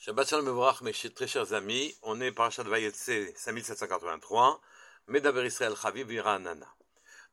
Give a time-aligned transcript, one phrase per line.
[0.00, 4.60] Shabbat Shalom Mevorach, mes très chers amis, on est Parashat Vayetse 5783,
[5.08, 6.72] Medaber Israël Chaviv Nana.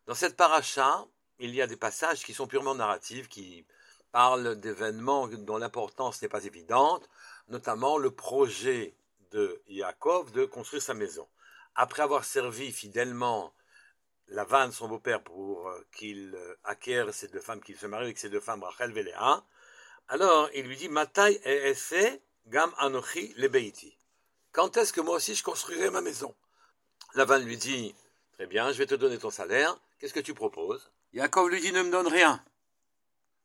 [0.07, 1.05] Dans cette paracha,
[1.37, 3.67] il y a des passages qui sont purement narratifs, qui
[4.11, 7.07] parlent d'événements dont l'importance n'est pas évidente,
[7.49, 8.95] notamment le projet
[9.29, 11.27] de Yaakov de construire sa maison.
[11.75, 13.53] Après avoir servi fidèlement
[14.29, 18.17] Lavan, son beau-père, pour euh, qu'il euh, acquiert ces deux femmes, qu'il se marie avec
[18.17, 19.45] ces deux femmes, Rachel et Léa,
[20.07, 21.75] alors il lui dit, Matai et
[22.47, 23.97] Gam Anochi Lebeiti.
[24.51, 26.33] Quand est-ce que moi aussi je construirai ma maison?
[27.15, 27.95] Lavan lui dit
[28.33, 29.77] Très bien, je vais te donner ton salaire.
[29.99, 30.91] Qu'est-ce que tu proposes?
[31.13, 32.43] Yaakov lui dit Ne me donne rien.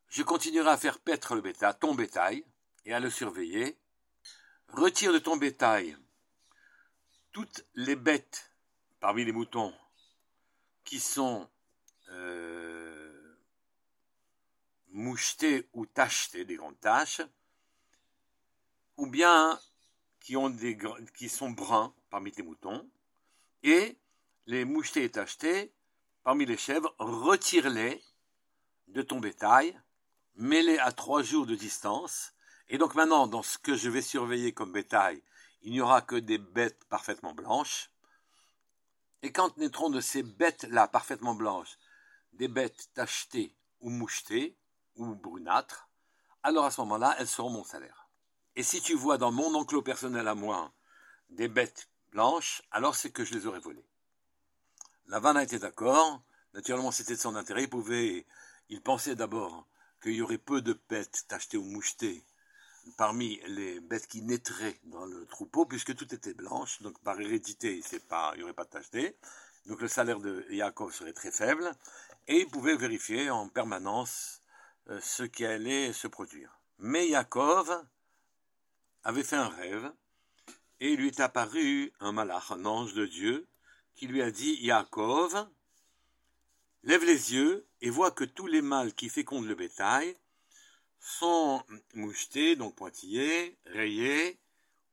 [0.09, 2.45] Je continuerai à faire paître le bétail, ton bétail,
[2.85, 3.77] et à le surveiller.
[4.69, 5.97] Retire de ton bétail
[7.33, 8.51] toutes les bêtes
[8.99, 9.73] parmi les moutons
[10.85, 11.49] qui sont
[12.11, 13.37] euh,
[14.89, 17.23] mouchetées ou tachetées, des grandes taches,
[19.01, 19.59] ou bien
[20.21, 22.87] qui, sont bruns parmi tes moutons,
[23.63, 23.99] et
[24.47, 25.73] les mouchetés et tachetés
[26.23, 28.05] parmi les chèvres, retire-les
[28.89, 29.81] de ton bétail,
[30.35, 32.35] mets-les à trois jours de distance,
[32.69, 35.23] et donc maintenant, dans ce que je vais surveiller comme bétail,
[35.63, 37.91] il n'y aura que des bêtes parfaitement blanches,
[39.23, 41.79] et quand naîtront de ces bêtes-là parfaitement blanches,
[42.35, 44.59] des bêtes tachetées ou mouchetées,
[44.97, 45.89] ou brunâtres,
[46.43, 48.00] alors à ce moment-là, elles seront mon salaire.
[48.61, 50.71] Et si tu vois dans mon enclos personnel à moi
[51.31, 53.87] des bêtes blanches, alors c'est que je les aurais volées.
[55.11, 56.21] a était d'accord.
[56.53, 57.63] Naturellement, c'était de son intérêt.
[57.63, 58.27] Il pouvait,
[58.69, 59.67] il pensait d'abord
[60.03, 62.23] qu'il y aurait peu de bêtes tachetées ou mouchetées
[62.99, 66.83] parmi les bêtes qui naîtraient dans le troupeau, puisque tout était blanche.
[66.83, 69.17] Donc, par hérédité, il n'y aurait pas de tacheté.
[69.65, 71.73] Donc, le salaire de Yaakov serait très faible.
[72.29, 74.43] Et il pouvait vérifier en permanence
[74.91, 76.61] euh, ce qui allait se produire.
[76.79, 77.87] Mais Yaakov,
[79.05, 79.93] avait fait un rêve,
[80.81, 83.47] et il lui est apparu un malach, un ange de Dieu,
[83.95, 85.49] qui lui a dit Yaakov,
[86.83, 90.17] lève les yeux et vois que tous les mâles qui fécondent le bétail
[90.99, 91.63] sont
[91.95, 94.39] mouchetés, donc pointillés, rayés,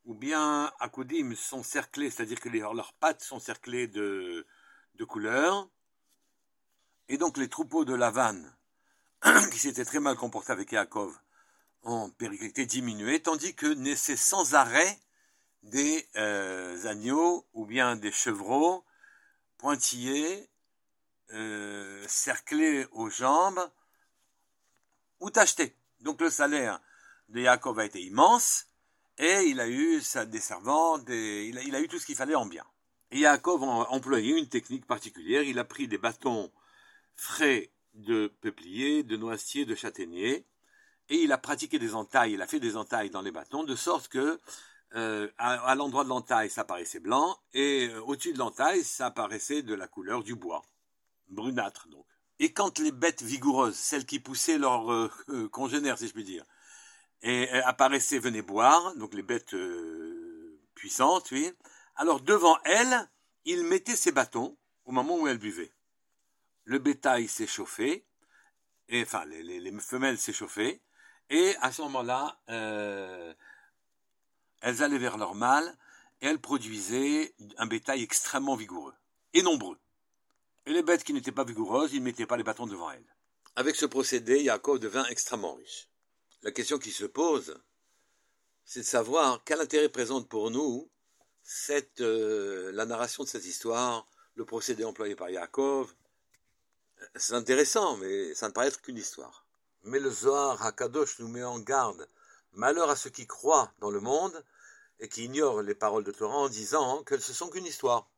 [0.06, 4.46] ou bien akoudim sont cerclés, c'est-à-dire que leurs pattes sont cerclées de,
[4.96, 5.70] de couleurs,
[7.10, 8.56] et donc les troupeaux de Lavane,
[9.52, 11.18] qui s'étaient très mal comportés avec Yaakov,
[11.88, 15.00] en périclité diminuée, tandis que naissaient sans arrêt
[15.64, 18.84] des euh, agneaux ou bien des chevreaux
[19.58, 20.50] pointillés,
[21.32, 23.72] euh, cerclés aux jambes
[25.22, 25.74] ou tachetés.
[26.02, 26.82] Donc le salaire
[27.30, 28.68] de Yaakov a été immense
[29.18, 32.66] et il a eu des servants, il, a, eu tout ce qu'il fallait en bien.
[33.12, 36.52] Et Yaakov employé une technique particulière, il a pris des bâtons
[37.16, 40.46] frais de peuplier, de noisetier, de châtaignier,
[41.10, 43.76] et il a pratiqué des entailles, il a fait des entailles dans les bâtons, de
[43.76, 44.40] sorte que
[44.96, 49.62] euh, à, l'endroit de l'entaille, ça paraissait blanc, et euh, au-dessus de l'entaille, ça paraissait
[49.62, 50.64] de la couleur du bois,
[51.28, 52.06] brunâtre donc.
[52.40, 55.10] Et quand les bêtes vigoureuses, celles qui poussaient leurs euh,
[55.52, 56.46] congénères, si je puis dire,
[57.22, 59.56] et, apparaissaient, venaient boire, donc les bêtes
[60.76, 61.52] puissantes, oui,
[61.96, 63.10] alors devant elles,
[63.44, 65.74] il mettait ses bâtons au moment où elles buvaient.
[66.64, 68.06] Le bétail s'échauffait,
[68.88, 70.82] et enfin les, les femelles s'échauffaient,
[71.30, 73.34] et à ce moment-là, euh,
[74.62, 75.78] elles allaient vers leur mâle
[76.22, 78.94] et elles produisaient un bétail extrêmement vigoureux
[79.34, 79.78] et nombreux.
[80.66, 83.16] Et les bêtes qui n'étaient pas vigoureuses, ils ne mettaient pas les bâtons devant elles.
[83.56, 85.88] Avec ce procédé, Yaakov devint extrêmement riche.
[86.44, 87.60] La question qui se pose,
[88.66, 90.90] c'est de savoir quel intérêt présente pour nous
[91.44, 94.06] cette, euh, la narration de cette histoire,
[94.36, 95.94] le procédé employé par Yaakov.
[97.16, 99.47] C'est intéressant, mais ça ne paraît être qu'une histoire.
[99.88, 102.10] Mais le Zohar Hakadosh nous met en garde.
[102.52, 104.44] Malheur à ceux qui croient dans le monde
[105.00, 108.10] et qui ignorent les paroles de Torah en disant qu'elles ne sont qu'une histoire.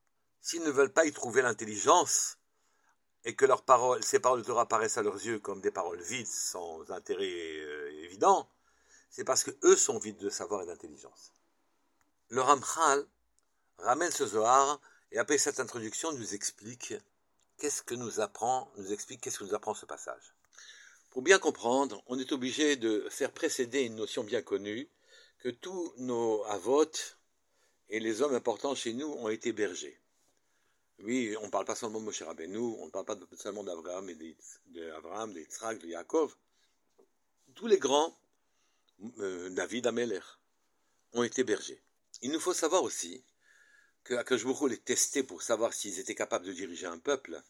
[0.42, 2.38] S'ils ne veulent pas y trouver l'intelligence
[3.24, 6.02] et que leurs paroles, ces paroles de Torah paraissent à leurs yeux comme des paroles
[6.02, 8.50] vides sans intérêt euh, évident,
[9.12, 11.34] c'est parce que eux sont vides de savoir et d'intelligence.
[12.30, 13.06] Le Ramchal
[13.78, 14.82] ramène ce Zohar
[15.12, 16.96] et après cette introduction nous explique
[17.60, 20.34] qu'est-ce que nous apprend, nous explique qu'est-ce que nous apprend ce passage.
[21.10, 24.88] Pour bien comprendre, on est obligé de faire précéder une notion bien connue,
[25.40, 27.18] que tous nos avotes
[27.90, 30.00] et les hommes importants chez nous ont été bergers.
[31.00, 34.12] Oui, on ne parle pas seulement de Moshe Rabbeinu, on ne parle pas seulement d'Abraham,
[34.68, 36.36] d'Abraham, d'Yitzhak, de Yaakov.
[37.56, 38.16] Tous les grands,
[39.20, 40.20] euh, David Ameler,
[41.14, 41.82] ont été bergers.
[42.22, 43.24] Il nous faut savoir aussi
[44.04, 47.42] que Akashburo les testait pour savoir s'ils étaient capables de diriger un peuple,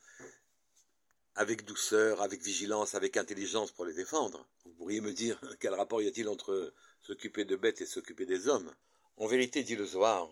[1.36, 4.48] avec douceur, avec vigilance, avec intelligence pour les défendre.
[4.66, 8.48] Vous pourriez me dire quel rapport y a-t-il entre s'occuper de bêtes et s'occuper des
[8.48, 8.74] hommes?
[9.18, 10.30] En vérité, dit le Zohar,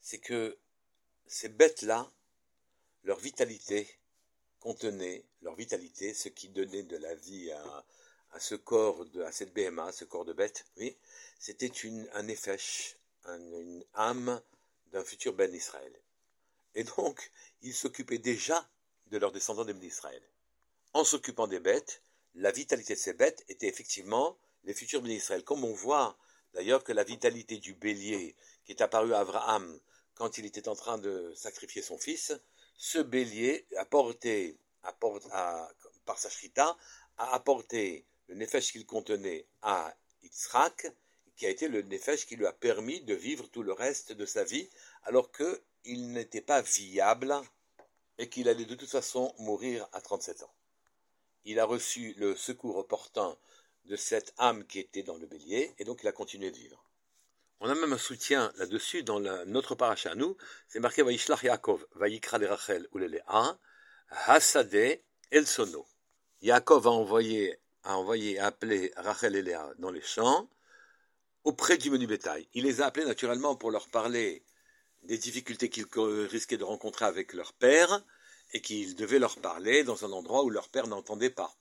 [0.00, 0.56] c'est que
[1.26, 2.10] ces bêtes-là,
[3.04, 3.88] leur vitalité
[4.58, 9.52] contenait, leur vitalité, ce qui donnait de la vie à, ce corps, de, à cette
[9.52, 10.96] BMA, ce corps de bête, oui,
[11.38, 11.72] c'était
[12.12, 12.96] un effèche,
[13.26, 14.40] une âme
[14.92, 15.92] d'un futur Ben Israël.
[16.74, 17.30] Et donc,
[17.62, 18.68] ils s'occupaient déjà
[19.10, 20.22] de leurs descendants des Ben Israël.
[20.92, 22.02] En s'occupant des bêtes,
[22.34, 25.44] la vitalité de ces bêtes était effectivement les futurs Ben Israël.
[25.44, 26.16] Comme on voit
[26.54, 29.80] d'ailleurs que la vitalité du bélier qui est apparu à Abraham
[30.14, 32.32] quand il était en train de sacrifier son fils,
[32.76, 34.58] ce bélier a porté,
[36.04, 36.76] par sa shrita,
[37.16, 40.86] a apporté le nefesh qu'il contenait à Yitzhak,
[41.36, 44.26] qui a été le nefesh qui lui a permis de vivre tout le reste de
[44.26, 44.68] sa vie,
[45.04, 47.34] alors qu'il n'était pas viable
[48.20, 50.54] et qu'il allait de toute façon mourir à 37 ans.
[51.46, 53.34] Il a reçu le secours opportun
[53.86, 56.84] de cette âme qui était dans le bélier, et donc il a continué de vivre.
[57.60, 60.36] On a même un soutien là-dessus dans notre paracha nous,
[60.68, 63.10] c'est marqué Vaishlach Yaakov, Vayikra le Rachel ou le
[64.26, 65.00] Hasade
[65.30, 65.86] El Sono.
[66.42, 70.46] Yaakov a envoyé, a envoyé appeler Rachel et Léa dans les champs,
[71.44, 72.46] auprès du menu bétail.
[72.52, 74.42] Il les a appelés naturellement pour leur parler
[75.02, 75.86] des difficultés qu'ils
[76.30, 78.04] risquaient de rencontrer avec leur père,
[78.52, 81.56] et qu'ils devaient leur parler dans un endroit où leur père n'entendait pas.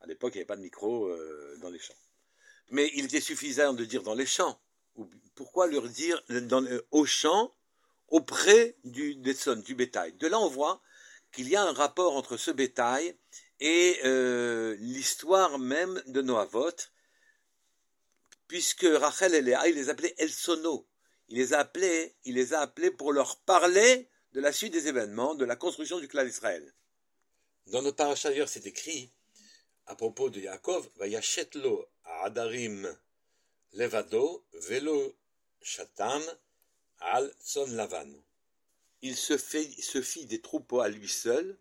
[0.00, 1.94] À l'époque, il n'y avait pas de micro euh, dans les champs.
[2.70, 4.60] Mais il était suffisant de dire dans les champs
[5.34, 7.54] pourquoi leur dire dans, au champ,
[8.08, 10.12] auprès du, du bétail?
[10.14, 10.82] De là, on voit
[11.32, 13.16] qu'il y a un rapport entre ce bétail
[13.60, 16.72] et euh, l'histoire même de Noavot,
[18.48, 20.86] puisque Rachel et Léa, il les appelait El Sono.
[21.32, 24.88] Il les a appelés, il les a appelés pour leur parler de la suite des
[24.88, 26.74] événements, de la construction du clan d'Israël.
[27.68, 29.10] Dans notre paracha c'est écrit,
[29.86, 32.94] à propos de Yaakov, Vayachetlo à Adarim
[33.72, 35.16] Levado, Velo
[35.62, 36.22] Shatam,
[36.98, 38.12] Al Son Lavan.
[39.00, 41.58] Il se, fait, se fit des troupeaux à lui seul.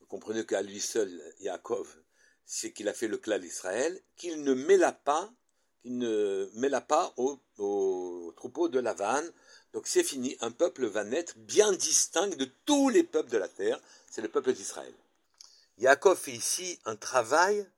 [0.00, 1.96] Vous comprenez qu'à lui seul, Yaakov,
[2.44, 5.32] c'est qu'il a fait le clan d'Israël, qu'il ne mêla pas,
[5.86, 9.22] qu'il ne mêla pas au, au troupeau de Lavan.
[9.72, 13.48] Donc c'est fini, un peuple va naître bien distinct de tous les peuples de la
[13.48, 13.80] terre,
[14.10, 14.94] c'est le peuple d'Israël.
[15.78, 17.68] Yaakov fait ici un travail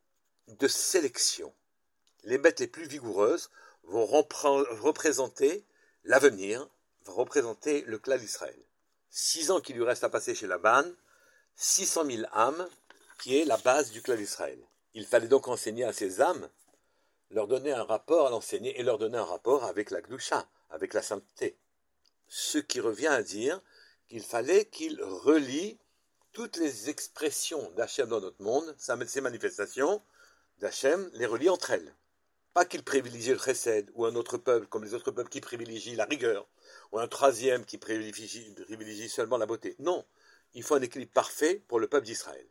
[0.46, 1.52] de sélection
[2.24, 3.50] les bêtes les plus vigoureuses
[3.84, 5.64] vont représenter
[6.04, 6.68] l'avenir,
[7.04, 8.58] vont représenter le clan d'Israël.
[9.10, 10.84] Six ans qu'il lui reste à passer chez Laban,
[11.56, 12.68] 600 000 âmes,
[13.18, 14.58] qui est la base du clan d'Israël.
[14.94, 16.48] Il fallait donc enseigner à ces âmes,
[17.30, 20.94] leur donner un rapport à l'enseigner et leur donner un rapport avec la Gdusha, avec
[20.94, 21.56] la sainteté.
[22.28, 23.60] Ce qui revient à dire
[24.08, 25.78] qu'il fallait qu'ils relient
[26.32, 30.02] toutes les expressions d'Hachem dans notre monde, ces manifestations
[30.58, 31.94] d'Hachem, les relient entre elles.
[32.54, 35.96] Pas qu'il privilégie le chesed, ou un autre peuple, comme les autres peuples qui privilégient
[35.96, 36.48] la rigueur,
[36.92, 39.76] ou un troisième qui privilégie, seulement la beauté.
[39.78, 40.04] Non,
[40.54, 42.46] il faut un équilibre parfait pour le peuple d'Israël.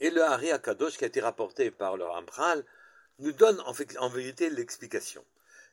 [0.00, 2.64] Et le Hari Akadosh qui a été rapporté par le Rampral
[3.18, 5.24] nous donne en, fait, en vérité l'explication.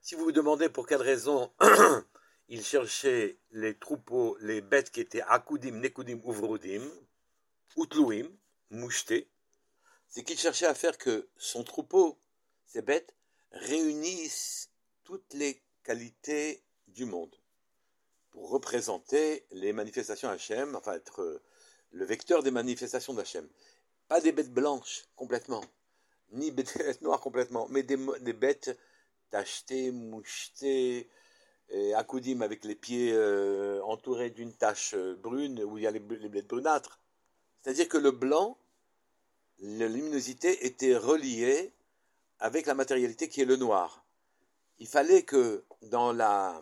[0.02, 1.52] Si vous vous demandez pour quelle raison
[2.50, 6.84] il cherchait les troupeaux, les bêtes qui étaient Akudim, Nekudim, Uvrudim,
[7.78, 8.30] Utluim,
[8.70, 9.30] Moucheté,
[10.08, 12.20] c'est qu'il cherchait à faire que son troupeau,
[12.66, 13.16] ces bêtes,
[13.52, 14.72] réunissent
[15.04, 17.36] toutes les qualités du monde
[18.32, 21.42] pour représenter les manifestations Hachem, enfin être
[21.92, 23.48] le vecteur des manifestations d'Hachem.
[24.08, 25.64] Pas des bêtes blanches complètement,
[26.32, 27.98] ni bêtes noires complètement, mais des,
[28.34, 28.78] bêtes
[29.30, 31.10] tachetées, mouchetées,
[31.70, 35.92] et accoudim avec les pieds euh, entourés d'une tache euh, brune où il y a
[35.92, 37.00] les, les bêtes brunâtres.
[37.62, 38.58] C'est-à-dire que le blanc,
[39.60, 41.72] la luminosité était reliée
[42.40, 44.04] avec la matérialité qui est le noir.
[44.80, 46.62] Il fallait que dans la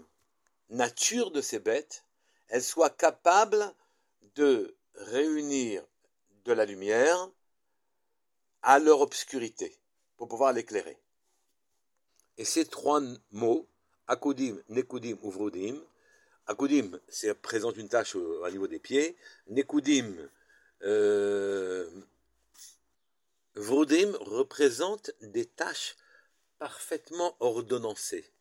[0.70, 2.06] nature de ces bêtes,
[2.50, 3.74] elles soient capables
[4.36, 5.84] de réunir
[6.46, 7.30] de la lumière
[8.62, 9.78] à leur obscurité
[10.18, 10.98] pour pouvoir l'éclairer.
[12.38, 13.02] Et ces trois
[13.32, 13.68] mots,
[14.08, 15.82] akudim, nekudim, uvrudim,
[16.48, 20.16] akudim, c'est présente une tâche au, niveau des pieds, nekudim,
[20.84, 21.90] euh,
[23.60, 25.98] Vrodim représente des tâches
[26.60, 28.32] parfaitement ordonnancées.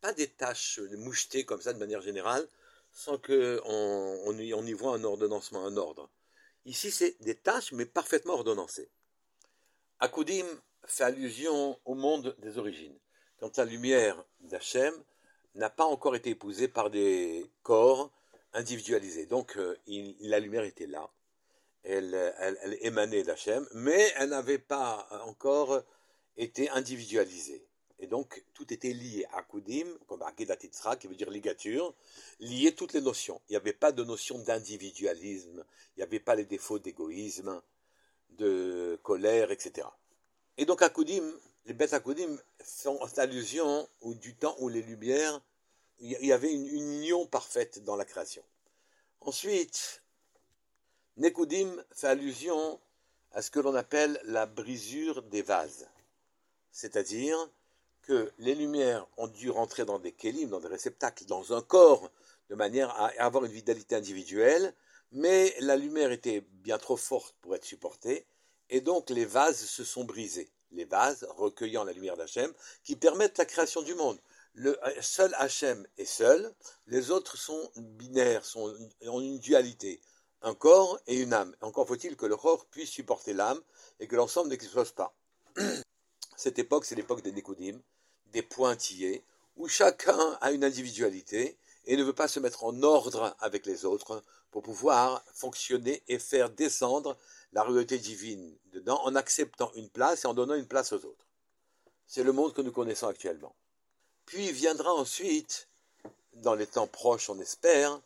[0.00, 2.46] Pas des tâches mouchetées comme ça de manière générale,
[2.90, 6.10] sans qu'on on, y voit un ordonnancement, un ordre.
[6.64, 8.90] Ici, c'est des tâches, mais parfaitement ordonnancées.
[10.00, 10.46] Akudim
[10.86, 12.98] fait allusion au monde des origines.
[13.38, 14.94] Quand la lumière d'Hachem
[15.54, 18.10] n'a pas encore été épousée par des corps
[18.52, 19.26] individualisés.
[19.26, 19.76] Donc, euh,
[20.20, 21.10] la lumière était là.
[21.84, 22.14] elle,
[22.80, 25.82] émanait d'Hachem, mais elle n'avait pas encore
[26.36, 27.66] été individualisée.
[27.98, 31.94] Et donc, tout était lié à Koudim, comme Akedat qui veut dire ligature,
[32.40, 33.40] lié toutes les notions.
[33.48, 35.64] Il n'y avait pas de notion d'individualisme,
[35.96, 37.62] il n'y avait pas les défauts d'égoïsme,
[38.38, 39.86] de colère, etc.
[40.56, 41.24] Et donc, Akoudim,
[41.66, 45.40] les bêtes Akoudim font allusion au, du temps où les lumières,
[46.00, 48.42] il y avait une union parfaite dans la création.
[49.20, 50.02] Ensuite,
[51.16, 52.80] Nekoudim fait allusion
[53.32, 55.88] à ce que l'on appelle la brisure des vases.
[56.70, 57.36] C'est-à-dire
[58.02, 62.10] que les lumières ont dû rentrer dans des kélim, dans des réceptacles, dans un corps,
[62.50, 64.74] de manière à avoir une vitalité individuelle,
[65.14, 68.26] mais la lumière était bien trop forte pour être supportée,
[68.68, 70.50] et donc les vases se sont brisés.
[70.72, 72.52] Les vases recueillant la lumière d'Hachem,
[72.82, 74.18] qui permettent la création du monde.
[74.54, 76.52] Le seul Hachem est seul,
[76.86, 78.72] les autres sont binaires, sont,
[79.06, 80.00] ont une dualité
[80.44, 81.56] un corps et une âme.
[81.62, 83.60] Encore faut-il que le corps puisse supporter l'âme
[83.98, 85.14] et que l'ensemble n'explose pas.
[86.36, 87.80] Cette époque, c'est l'époque des Nécodim,
[88.26, 89.24] des pointillés,
[89.56, 93.84] où chacun a une individualité et ne veut pas se mettre en ordre avec les
[93.84, 97.16] autres pour pouvoir fonctionner et faire descendre
[97.52, 101.26] la réalité divine dedans en acceptant une place et en donnant une place aux autres.
[102.06, 103.54] C'est le monde que nous connaissons actuellement.
[104.26, 105.68] Puis viendra ensuite,
[106.34, 108.00] dans les temps proches on espère,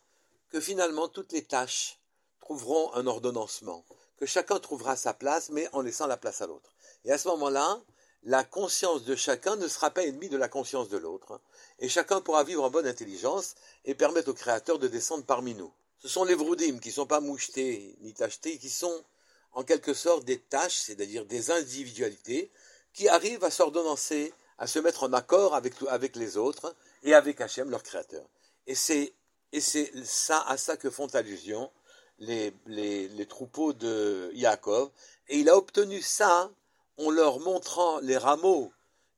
[0.50, 1.98] que finalement toutes les tâches
[2.40, 3.84] trouveront un ordonnancement,
[4.16, 6.72] que chacun trouvera sa place, mais en laissant la place à l'autre.
[7.04, 7.80] Et à ce moment-là,
[8.24, 11.40] la conscience de chacun ne sera pas ennemie de la conscience de l'autre,
[11.78, 15.72] et chacun pourra vivre en bonne intelligence et permettre au Créateur de descendre parmi nous.
[15.98, 19.04] Ce sont les vroudim qui ne sont pas mouchetés ni tachetés, qui sont
[19.52, 22.50] en quelque sorte des tâches, c'est-à-dire des individualités,
[22.92, 27.70] qui arrivent à s'ordonnancer, à se mettre en accord avec, les autres et avec Hachem,
[27.70, 28.26] leur Créateur.
[28.66, 29.12] Et c'est,
[29.52, 31.70] et c'est ça, à ça que font allusion
[32.18, 34.90] les, les, troupeaux de Yaakov,
[35.28, 36.50] et il a obtenu ça
[36.98, 38.72] en leur montrant les rameaux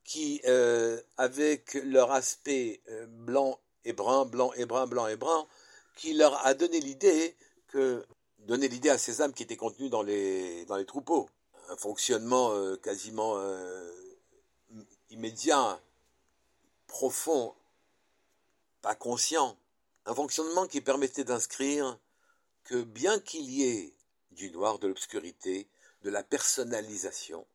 [0.05, 5.47] qui, euh, avec leur aspect euh, blanc et brun, blanc et brun, blanc et brun,
[5.97, 7.37] qui leur a donné l'idée
[7.69, 8.05] que
[8.41, 11.29] donner l'idée à ces âmes qui étaient contenues dans les, dans les troupeaux.
[11.69, 13.39] Un fonctionnement euh, quasiment
[15.11, 15.81] immédiat,
[16.87, 17.55] profond,
[18.83, 19.57] pas conscient.
[20.07, 21.99] Un fonctionnement qui permettait d'inscrire
[22.65, 23.95] que bien qu'il y ait
[24.33, 25.69] du noir, de l'obscurité,
[26.03, 27.47] de la personnalisation,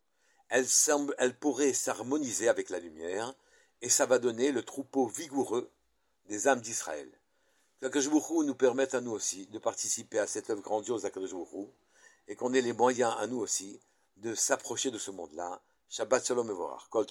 [0.49, 3.33] elle, pourrait s'harmoniser avec la lumière,
[3.81, 5.69] et ça va donner le troupeau vigoureux
[6.27, 7.09] des âmes d'Israël.
[7.81, 11.33] Que nous permette à nous aussi de participer à cette œuvre grandiose d'Akadosh
[12.27, 13.79] et qu'on ait les moyens à nous aussi
[14.17, 15.61] de s'approcher de ce monde-là.
[15.89, 16.89] Shabbat Shalom Evorach.
[16.89, 17.05] Kol